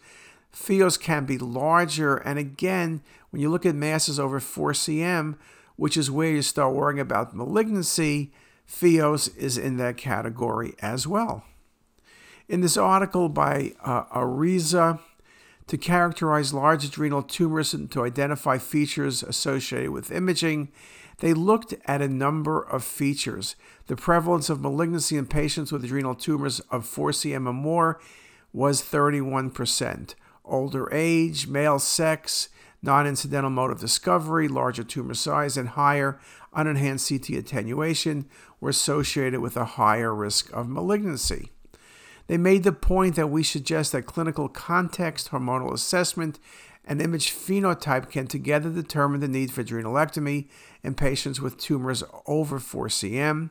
Pheos 0.51 0.99
can 0.99 1.25
be 1.25 1.37
larger, 1.37 2.15
and 2.15 2.39
again, 2.39 3.01
when 3.35 3.41
you 3.41 3.49
look 3.49 3.65
at 3.65 3.75
masses 3.75 4.17
over 4.17 4.39
4 4.39 4.71
cm, 4.71 5.35
which 5.75 5.97
is 5.97 6.09
where 6.09 6.31
you 6.31 6.41
start 6.41 6.73
worrying 6.73 7.01
about 7.01 7.35
malignancy, 7.35 8.31
Pheos 8.65 9.35
is 9.35 9.57
in 9.57 9.75
that 9.75 9.97
category 9.97 10.73
as 10.81 11.05
well. 11.05 11.43
In 12.47 12.61
this 12.61 12.77
article 12.77 13.27
by 13.27 13.73
uh, 13.83 14.05
Ariza, 14.05 15.01
to 15.67 15.77
characterize 15.77 16.53
large 16.53 16.85
adrenal 16.85 17.21
tumors 17.21 17.73
and 17.73 17.91
to 17.91 18.05
identify 18.05 18.57
features 18.57 19.21
associated 19.21 19.89
with 19.89 20.13
imaging, 20.13 20.71
they 21.17 21.33
looked 21.33 21.73
at 21.83 22.01
a 22.01 22.07
number 22.07 22.61
of 22.61 22.85
features. 22.85 23.57
The 23.87 23.97
prevalence 23.97 24.49
of 24.49 24.61
malignancy 24.61 25.17
in 25.17 25.25
patients 25.25 25.73
with 25.73 25.83
adrenal 25.83 26.15
tumors 26.15 26.61
of 26.71 26.85
4 26.85 27.11
cm 27.11 27.47
or 27.47 27.51
more 27.51 27.99
was 28.53 28.81
31%. 28.81 30.15
Older 30.45 30.87
age, 30.93 31.47
male 31.47 31.79
sex, 31.79 32.47
non 32.81 33.07
incidental 33.07 33.49
mode 33.49 33.71
of 33.71 33.79
discovery, 33.79 34.47
larger 34.47 34.83
tumor 34.83 35.13
size, 35.13 35.57
and 35.57 35.69
higher 35.69 36.19
unenhanced 36.55 37.09
CT 37.09 37.37
attenuation 37.37 38.25
were 38.59 38.69
associated 38.69 39.39
with 39.39 39.57
a 39.57 39.65
higher 39.65 40.13
risk 40.13 40.51
of 40.53 40.69
malignancy. 40.69 41.51
They 42.27 42.37
made 42.37 42.63
the 42.63 42.71
point 42.71 43.15
that 43.15 43.29
we 43.29 43.43
suggest 43.43 43.91
that 43.91 44.07
clinical 44.07 44.49
context, 44.49 45.29
hormonal 45.29 45.73
assessment, 45.73 46.39
and 46.83 47.01
image 47.01 47.31
phenotype 47.31 48.09
can 48.09 48.27
together 48.27 48.69
determine 48.69 49.19
the 49.19 49.27
need 49.27 49.51
for 49.51 49.63
adrenalectomy 49.63 50.47
in 50.85 50.95
patients 50.95 51.41
with 51.41 51.57
tumors 51.57 52.03
over 52.25 52.59
4 52.59 52.87
cm. 52.87 53.49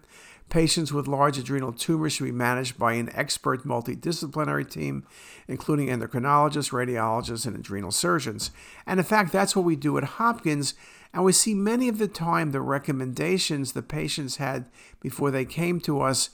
Patients 0.50 0.92
with 0.92 1.08
large 1.08 1.38
adrenal 1.38 1.72
tumors 1.72 2.12
should 2.12 2.24
be 2.24 2.30
managed 2.30 2.78
by 2.78 2.92
an 2.92 3.10
expert 3.14 3.64
multidisciplinary 3.64 4.68
team, 4.68 5.06
including 5.48 5.88
endocrinologists, 5.88 6.70
radiologists, 6.70 7.46
and 7.46 7.56
adrenal 7.56 7.90
surgeons. 7.90 8.50
And 8.86 9.00
in 9.00 9.06
fact, 9.06 9.32
that's 9.32 9.56
what 9.56 9.64
we 9.64 9.74
do 9.74 9.96
at 9.98 10.04
Hopkins. 10.04 10.74
And 11.12 11.24
we 11.24 11.32
see 11.32 11.54
many 11.54 11.88
of 11.88 11.98
the 11.98 12.08
time 12.08 12.50
the 12.50 12.60
recommendations 12.60 13.72
the 13.72 13.82
patients 13.82 14.36
had 14.36 14.66
before 15.00 15.30
they 15.30 15.44
came 15.44 15.80
to 15.80 16.00
us 16.00 16.30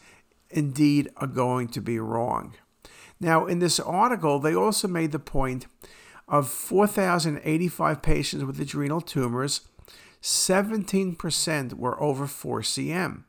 indeed 0.51 1.09
are 1.17 1.27
going 1.27 1.69
to 1.69 1.81
be 1.81 1.99
wrong. 1.99 2.55
Now, 3.21 3.47
in 3.47 3.59
this 3.59 3.79
article, 3.79 4.39
they 4.39 4.55
also 4.55 4.89
made 4.89 5.13
the 5.13 5.19
point 5.19 5.67
of 6.27 6.49
4,085 6.49 8.03
patients 8.03 8.45
with 8.45 8.61
adrenal 8.61 9.01
tumors, 9.01 9.63
17% 10.23 11.75
were 11.75 12.01
over 12.03 12.27
4 12.27 12.61
cm. 12.61 13.25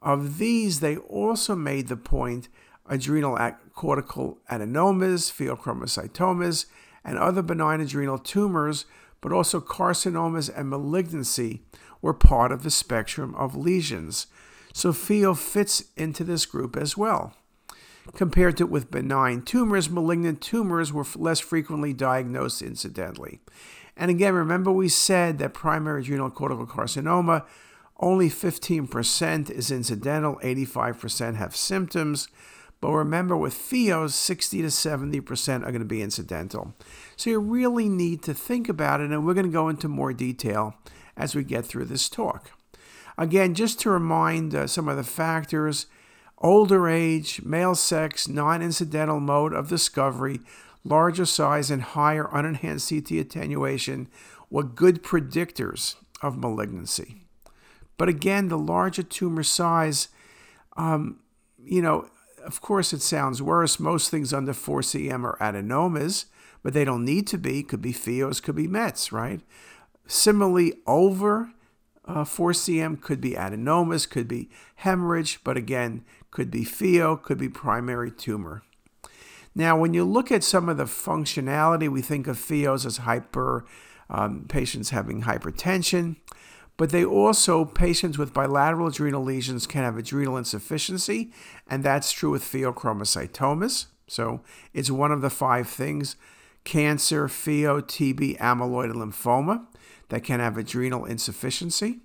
Of 0.00 0.38
these, 0.38 0.80
they 0.80 0.96
also 0.96 1.54
made 1.54 1.88
the 1.88 1.96
point 1.96 2.48
adrenal 2.86 3.36
cortical 3.74 4.38
adenomas, 4.50 5.30
pheochromocytomas, 5.30 6.66
and 7.04 7.18
other 7.18 7.42
benign 7.42 7.80
adrenal 7.80 8.18
tumors, 8.18 8.86
but 9.20 9.32
also 9.32 9.60
carcinomas 9.60 10.50
and 10.54 10.68
malignancy 10.68 11.62
were 12.00 12.14
part 12.14 12.52
of 12.52 12.62
the 12.62 12.70
spectrum 12.70 13.34
of 13.34 13.56
lesions. 13.56 14.26
So 14.72 14.92
pheo 14.92 15.36
fits 15.36 15.84
into 15.96 16.24
this 16.24 16.46
group 16.46 16.76
as 16.76 16.96
well. 16.96 17.34
Compared 18.14 18.56
to 18.56 18.66
with 18.66 18.90
benign 18.90 19.42
tumors, 19.42 19.90
malignant 19.90 20.40
tumors 20.40 20.92
were 20.92 21.06
less 21.16 21.40
frequently 21.40 21.92
diagnosed 21.92 22.62
incidentally. 22.62 23.40
And 23.98 24.10
again, 24.10 24.32
remember 24.32 24.72
we 24.72 24.88
said 24.88 25.38
that 25.38 25.52
primary 25.52 26.00
adrenal 26.00 26.30
cortical 26.30 26.66
carcinoma 26.66 27.44
only 28.00 28.30
15% 28.30 29.50
is 29.50 29.70
incidental, 29.70 30.40
85% 30.42 31.34
have 31.34 31.56
symptoms. 31.56 32.28
But 32.80 32.92
remember, 32.92 33.36
with 33.36 33.54
pheos, 33.54 34.10
60 34.10 34.62
to 34.62 34.68
70% 34.68 35.56
are 35.62 35.72
going 35.72 35.80
to 35.80 35.84
be 35.84 36.00
incidental. 36.00 36.74
So 37.16 37.30
you 37.30 37.40
really 37.40 37.88
need 37.88 38.22
to 38.22 38.34
think 38.34 38.68
about 38.68 39.00
it, 39.00 39.10
and 39.10 39.26
we're 39.26 39.34
going 39.34 39.46
to 39.46 39.52
go 39.52 39.68
into 39.68 39.88
more 39.88 40.12
detail 40.12 40.76
as 41.16 41.34
we 41.34 41.42
get 41.42 41.66
through 41.66 41.86
this 41.86 42.08
talk. 42.08 42.52
Again, 43.16 43.54
just 43.54 43.80
to 43.80 43.90
remind 43.90 44.54
uh, 44.54 44.68
some 44.68 44.88
of 44.88 44.96
the 44.96 45.02
factors 45.02 45.86
older 46.40 46.88
age, 46.88 47.42
male 47.42 47.74
sex, 47.74 48.28
non 48.28 48.62
incidental 48.62 49.18
mode 49.18 49.52
of 49.52 49.68
discovery, 49.68 50.38
larger 50.88 51.26
size, 51.26 51.70
and 51.70 51.82
higher 51.82 52.24
unenhanced 52.24 52.88
CT 52.88 53.18
attenuation 53.18 54.08
were 54.50 54.62
good 54.62 55.02
predictors 55.02 55.96
of 56.22 56.38
malignancy. 56.38 57.22
But 57.96 58.08
again, 58.08 58.48
the 58.48 58.58
larger 58.58 59.02
tumor 59.02 59.42
size, 59.42 60.08
um, 60.76 61.18
you 61.62 61.82
know, 61.82 62.08
of 62.44 62.60
course, 62.60 62.92
it 62.92 63.02
sounds 63.02 63.42
worse. 63.42 63.80
Most 63.80 64.10
things 64.10 64.32
under 64.32 64.54
4 64.54 64.80
cm 64.80 65.24
are 65.24 65.38
adenomas, 65.38 66.26
but 66.62 66.72
they 66.72 66.84
don't 66.84 67.04
need 67.04 67.26
to 67.28 67.38
be. 67.38 67.62
Could 67.62 67.82
be 67.82 67.92
pheos, 67.92 68.42
could 68.42 68.54
be 68.54 68.68
mets, 68.68 69.12
right? 69.12 69.40
Similarly, 70.06 70.74
over 70.86 71.52
uh, 72.06 72.24
4 72.24 72.52
cm 72.52 73.00
could 73.00 73.20
be 73.20 73.32
adenomas, 73.32 74.08
could 74.08 74.28
be 74.28 74.48
hemorrhage, 74.76 75.40
but 75.44 75.56
again, 75.56 76.04
could 76.30 76.50
be 76.50 76.64
pheo, 76.64 77.20
could 77.20 77.38
be 77.38 77.48
primary 77.48 78.10
tumor. 78.10 78.62
Now, 79.58 79.76
when 79.76 79.92
you 79.92 80.04
look 80.04 80.30
at 80.30 80.44
some 80.44 80.68
of 80.68 80.76
the 80.76 80.84
functionality, 80.84 81.88
we 81.88 82.00
think 82.00 82.28
of 82.28 82.38
pheos 82.38 82.86
as 82.86 82.98
hyper 82.98 83.66
um, 84.08 84.44
patients 84.48 84.90
having 84.90 85.22
hypertension. 85.22 86.14
But 86.76 86.90
they 86.90 87.04
also, 87.04 87.64
patients 87.64 88.18
with 88.18 88.32
bilateral 88.32 88.86
adrenal 88.86 89.24
lesions 89.24 89.66
can 89.66 89.82
have 89.82 89.98
adrenal 89.98 90.36
insufficiency, 90.36 91.32
and 91.68 91.82
that's 91.82 92.12
true 92.12 92.30
with 92.30 92.44
pheochromocytomas. 92.44 93.86
So 94.06 94.42
it's 94.72 94.92
one 94.92 95.10
of 95.10 95.22
the 95.22 95.30
five 95.30 95.68
things. 95.68 96.14
cancer, 96.62 97.26
pheo, 97.26 97.82
TB, 97.82 98.38
amyloid, 98.38 98.90
and 98.90 98.94
lymphoma 98.96 99.66
that 100.10 100.22
can 100.22 100.38
have 100.38 100.56
adrenal 100.56 101.04
insufficiency. 101.04 101.98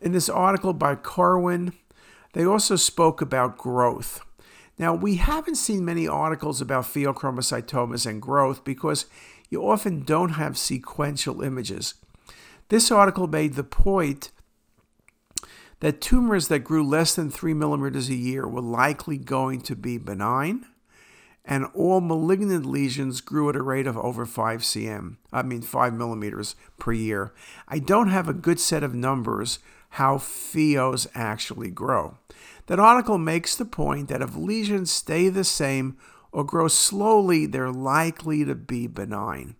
In 0.00 0.10
this 0.10 0.28
article 0.28 0.72
by 0.72 0.96
Corwin, 0.96 1.72
they 2.32 2.44
also 2.44 2.74
spoke 2.74 3.20
about 3.20 3.58
growth. 3.58 4.23
Now, 4.78 4.94
we 4.94 5.16
haven't 5.16 5.54
seen 5.54 5.84
many 5.84 6.08
articles 6.08 6.60
about 6.60 6.84
pheochromocytomas 6.84 8.06
and 8.06 8.20
growth 8.20 8.64
because 8.64 9.06
you 9.48 9.62
often 9.62 10.02
don't 10.02 10.30
have 10.30 10.58
sequential 10.58 11.42
images. 11.42 11.94
This 12.68 12.90
article 12.90 13.26
made 13.26 13.54
the 13.54 13.64
point 13.64 14.30
that 15.80 16.00
tumors 16.00 16.48
that 16.48 16.60
grew 16.60 16.84
less 16.84 17.14
than 17.14 17.30
3 17.30 17.54
millimeters 17.54 18.08
a 18.08 18.14
year 18.14 18.48
were 18.48 18.62
likely 18.62 19.18
going 19.18 19.60
to 19.60 19.76
be 19.76 19.98
benign, 19.98 20.64
and 21.44 21.66
all 21.74 22.00
malignant 22.00 22.64
lesions 22.64 23.20
grew 23.20 23.50
at 23.50 23.56
a 23.56 23.62
rate 23.62 23.86
of 23.86 23.98
over 23.98 24.24
5 24.24 24.60
cm, 24.62 25.16
I 25.32 25.42
mean 25.42 25.60
5 25.60 25.92
millimeters 25.92 26.56
per 26.78 26.92
year. 26.92 27.34
I 27.68 27.78
don't 27.78 28.08
have 28.08 28.28
a 28.28 28.32
good 28.32 28.58
set 28.58 28.82
of 28.82 28.94
numbers 28.94 29.58
how 29.90 30.16
pheos 30.16 31.06
actually 31.14 31.70
grow. 31.70 32.16
That 32.66 32.80
article 32.80 33.18
makes 33.18 33.56
the 33.56 33.64
point 33.64 34.08
that 34.08 34.22
if 34.22 34.36
lesions 34.36 34.90
stay 34.90 35.28
the 35.28 35.44
same 35.44 35.96
or 36.32 36.44
grow 36.44 36.68
slowly, 36.68 37.46
they're 37.46 37.70
likely 37.70 38.44
to 38.44 38.54
be 38.54 38.86
benign. 38.86 39.56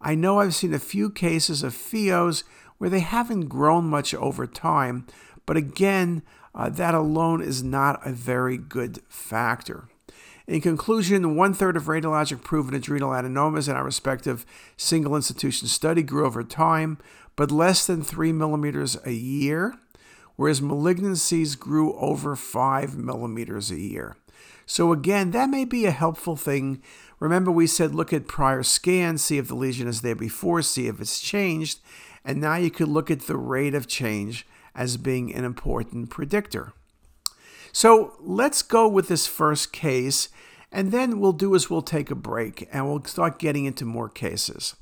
I 0.00 0.14
know 0.14 0.40
I've 0.40 0.54
seen 0.54 0.74
a 0.74 0.78
few 0.78 1.10
cases 1.10 1.62
of 1.62 1.72
pheos 1.72 2.44
where 2.78 2.90
they 2.90 3.00
haven't 3.00 3.48
grown 3.48 3.86
much 3.86 4.14
over 4.14 4.46
time, 4.46 5.06
but 5.46 5.56
again, 5.56 6.22
uh, 6.54 6.68
that 6.68 6.94
alone 6.94 7.42
is 7.42 7.62
not 7.62 8.04
a 8.06 8.12
very 8.12 8.58
good 8.58 9.00
factor. 9.08 9.88
In 10.46 10.60
conclusion, 10.60 11.36
one 11.36 11.52
third 11.52 11.76
of 11.76 11.84
radiologic 11.84 12.42
proven 12.42 12.74
adrenal 12.74 13.10
adenomas 13.10 13.68
in 13.68 13.76
our 13.76 13.84
respective 13.84 14.46
single 14.76 15.14
institution 15.14 15.68
study 15.68 16.02
grew 16.02 16.26
over 16.26 16.42
time, 16.42 16.98
but 17.36 17.50
less 17.50 17.86
than 17.86 18.02
3 18.02 18.32
millimeters 18.32 18.96
a 19.04 19.12
year 19.12 19.74
whereas 20.38 20.60
malignancies 20.60 21.58
grew 21.58 21.94
over 21.98 22.36
5 22.36 22.96
millimeters 22.96 23.72
a 23.72 23.80
year. 23.80 24.16
So, 24.66 24.92
again, 24.92 25.32
that 25.32 25.50
may 25.50 25.64
be 25.64 25.84
a 25.84 25.90
helpful 25.90 26.36
thing. 26.36 26.80
Remember, 27.18 27.50
we 27.50 27.66
said 27.66 27.92
look 27.92 28.12
at 28.12 28.28
prior 28.28 28.62
scans, 28.62 29.20
see 29.20 29.38
if 29.38 29.48
the 29.48 29.56
lesion 29.56 29.88
is 29.88 30.02
there 30.02 30.14
before, 30.14 30.62
see 30.62 30.86
if 30.86 31.00
it's 31.00 31.18
changed, 31.18 31.80
and 32.24 32.40
now 32.40 32.54
you 32.54 32.70
could 32.70 32.86
look 32.86 33.10
at 33.10 33.22
the 33.22 33.36
rate 33.36 33.74
of 33.74 33.88
change 33.88 34.46
as 34.76 34.96
being 34.96 35.34
an 35.34 35.44
important 35.44 36.08
predictor. 36.08 36.72
So, 37.72 38.14
let's 38.20 38.62
go 38.62 38.86
with 38.86 39.08
this 39.08 39.26
first 39.26 39.72
case, 39.72 40.28
and 40.70 40.92
then 40.92 41.18
we'll 41.18 41.32
do 41.32 41.54
is 41.54 41.68
we'll 41.68 41.82
take 41.82 42.12
a 42.12 42.14
break 42.14 42.68
and 42.72 42.86
we'll 42.86 43.02
start 43.04 43.40
getting 43.40 43.64
into 43.64 43.84
more 43.84 44.08
cases. 44.08 44.76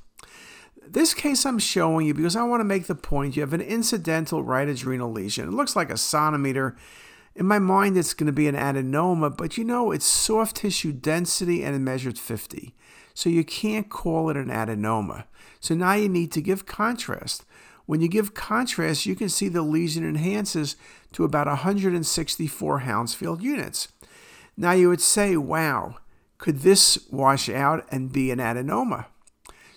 This 0.91 1.13
case 1.13 1.45
I'm 1.45 1.59
showing 1.59 2.07
you 2.07 2.13
because 2.13 2.35
I 2.35 2.43
want 2.43 2.61
to 2.61 2.65
make 2.65 2.87
the 2.87 2.95
point 2.95 3.35
you 3.35 3.41
have 3.41 3.53
an 3.53 3.61
incidental 3.61 4.43
right 4.43 4.67
adrenal 4.67 5.11
lesion. 5.11 5.47
It 5.47 5.53
looks 5.53 5.75
like 5.75 5.89
a 5.89 5.97
centimeter. 5.97 6.75
In 7.35 7.45
my 7.45 7.59
mind, 7.59 7.97
it's 7.97 8.13
going 8.13 8.27
to 8.27 8.33
be 8.33 8.47
an 8.47 8.55
adenoma, 8.55 9.35
but 9.35 9.57
you 9.57 9.63
know, 9.63 9.91
it's 9.91 10.05
soft 10.05 10.57
tissue 10.57 10.91
density 10.91 11.63
and 11.63 11.75
it 11.75 11.79
measured 11.79 12.17
50. 12.17 12.73
So 13.13 13.29
you 13.29 13.43
can't 13.43 13.89
call 13.89 14.29
it 14.29 14.37
an 14.37 14.47
adenoma. 14.47 15.25
So 15.59 15.75
now 15.75 15.93
you 15.93 16.09
need 16.09 16.31
to 16.33 16.41
give 16.41 16.65
contrast. 16.65 17.45
When 17.85 18.01
you 18.01 18.07
give 18.07 18.33
contrast, 18.33 19.05
you 19.05 19.15
can 19.15 19.29
see 19.29 19.49
the 19.49 19.61
lesion 19.61 20.07
enhances 20.07 20.75
to 21.13 21.23
about 21.23 21.47
164 21.47 22.79
Hounsfield 22.79 23.41
units. 23.41 23.87
Now 24.55 24.71
you 24.71 24.89
would 24.89 25.01
say, 25.01 25.37
wow, 25.37 25.97
could 26.37 26.59
this 26.59 26.97
wash 27.11 27.49
out 27.49 27.85
and 27.89 28.11
be 28.11 28.31
an 28.31 28.39
adenoma? 28.39 29.05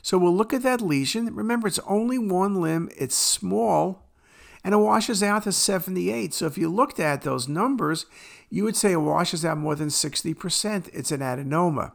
So 0.02 0.18
we'll 0.18 0.34
look 0.34 0.52
at 0.52 0.62
that 0.62 0.80
lesion. 0.80 1.34
Remember, 1.34 1.68
it's 1.68 1.78
only 1.86 2.18
one 2.18 2.60
limb, 2.60 2.90
it's 2.96 3.14
small, 3.14 4.06
and 4.64 4.74
it 4.74 4.78
washes 4.78 5.22
out 5.22 5.44
to 5.44 5.52
78. 5.52 6.34
So 6.34 6.46
if 6.46 6.58
you 6.58 6.68
looked 6.68 7.00
at 7.00 7.22
those 7.22 7.48
numbers, 7.48 8.06
you 8.48 8.64
would 8.64 8.76
say 8.76 8.92
it 8.92 8.96
washes 8.96 9.44
out 9.44 9.58
more 9.58 9.74
than 9.74 9.88
60%. 9.88 10.90
It's 10.92 11.12
an 11.12 11.20
adenoma. 11.20 11.92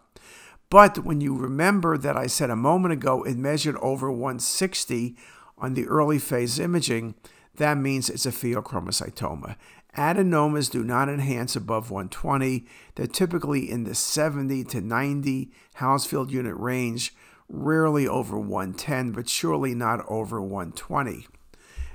But 0.70 1.00
when 1.00 1.22
you 1.22 1.36
remember 1.36 1.98
that 1.98 2.18
I 2.18 2.28
said 2.28 2.50
a 2.50 2.56
moment 2.56 2.94
ago 2.94 3.24
it 3.24 3.38
measured 3.38 3.78
over 3.78 4.12
160 4.12 5.16
on 5.58 5.74
the 5.74 5.88
early 5.88 6.20
phase 6.20 6.60
imaging, 6.60 7.16
that 7.56 7.78
means 7.78 8.10
it's 8.10 8.26
a 8.26 8.32
pheochromocytoma. 8.32 9.56
Adenomas 9.96 10.70
do 10.70 10.84
not 10.84 11.08
enhance 11.08 11.56
above 11.56 11.90
120. 11.90 12.66
They're 12.96 13.08
typically 13.08 13.70
in 13.72 13.86
the 13.86 13.96
70 13.96 14.66
to 14.66 14.82
90 14.82 15.52
Hounsfield 15.76 16.32
unit 16.32 16.58
range 16.58 17.14
rarely 17.50 18.08
over 18.08 18.38
110, 18.38 19.12
but 19.12 19.30
surely 19.30 19.76
not 19.76 20.06
over 20.08 20.42
120. 20.42 21.28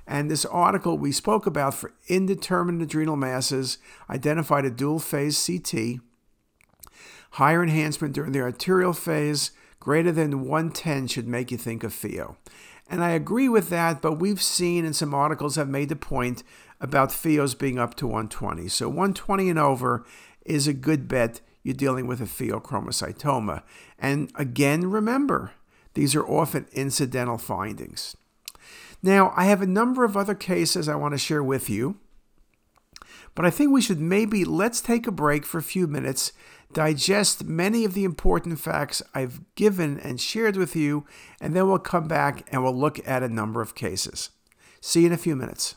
And 0.07 0.31
this 0.31 0.45
article 0.45 0.99
we 0.99 1.13
spoke 1.13 1.47
about 1.47 1.75
for 1.75 1.93
indeterminate 2.09 2.83
adrenal 2.83 3.17
masses 3.17 3.79
identified 4.09 4.65
a 4.65 4.71
dual 4.71 4.99
phase 4.99 5.45
CT, 5.47 6.01
higher 7.33 7.63
enhancement 7.63 8.15
during 8.15 8.33
the 8.33 8.41
arterial 8.41 8.93
phase, 8.93 9.53
greater 9.79 10.13
than 10.13 10.41
110 10.41 11.07
should 11.07 11.29
make 11.29 11.51
you 11.51 11.57
think 11.57 11.85
of 11.85 11.93
pheo. 11.93 12.37
And 12.89 13.05
I 13.05 13.11
agree 13.11 13.49
with 13.49 13.69
that, 13.71 14.03
but 14.03 14.19
we've 14.19 14.43
seen 14.43 14.85
in 14.85 14.93
some 14.93 15.15
articles 15.15 15.55
have 15.55 15.69
made 15.69 15.89
the 15.89 15.97
point 15.97 16.43
about 16.81 17.11
pheos 17.11 17.57
being 17.57 17.79
up 17.79 17.95
to 17.97 18.07
120. 18.07 18.67
So 18.69 18.89
120 18.89 19.49
and 19.49 19.59
over 19.59 20.05
is 20.45 20.67
a 20.67 20.73
good 20.73 21.07
bet 21.07 21.41
you're 21.62 21.75
dealing 21.75 22.07
with 22.07 22.20
a 22.20 22.25
pheochromocytoma. 22.25 23.62
And 23.99 24.31
again, 24.35 24.90
remember, 24.90 25.53
these 25.94 26.14
are 26.14 26.27
often 26.27 26.66
incidental 26.73 27.38
findings. 27.38 28.16
Now, 29.03 29.33
I 29.37 29.44
have 29.44 29.62
a 29.62 29.66
number 29.66 30.05
of 30.05 30.16
other 30.16 30.35
cases 30.35 30.88
I 30.88 30.94
want 30.94 31.14
to 31.14 31.18
share 31.18 31.42
with 31.42 31.70
you, 31.70 31.96
but 33.35 33.46
I 33.46 33.51
think 33.51 33.73
we 33.73 33.81
should 33.81 34.01
maybe 34.01 34.44
let's 34.44 34.81
take 34.81 35.07
a 35.07 35.12
break 35.12 35.46
for 35.46 35.59
a 35.59 35.62
few 35.62 35.87
minutes, 35.87 36.33
digest 36.73 37.44
many 37.44 37.85
of 37.85 37.94
the 37.94 38.05
important 38.05 38.61
facts 38.61 39.03
I've 39.14 39.40
given 39.55 39.99
and 39.99 40.20
shared 40.20 40.57
with 40.57 40.77
you, 40.77 41.07
and 41.40 41.55
then 41.55 41.66
we'll 41.66 41.79
come 41.79 42.09
back 42.09 42.46
and 42.53 42.62
we'll 42.62 42.77
look 42.77 43.07
at 43.09 43.23
a 43.23 43.29
number 43.29 43.62
of 43.62 43.75
cases. 43.75 44.31
See 44.81 45.01
you 45.01 45.07
in 45.07 45.12
a 45.12 45.18
few 45.18 45.37
minutes. 45.37 45.77